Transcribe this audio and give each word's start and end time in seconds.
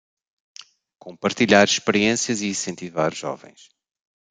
Compartilhar 0.99 1.63
experiências 1.63 2.41
e 2.41 2.47
incentivar 2.49 3.13
jovens 3.13 3.69